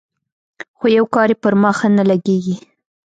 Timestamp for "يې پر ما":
1.33-1.71